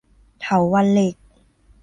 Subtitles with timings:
[0.41, 1.15] เถาวัลย์เหล็ก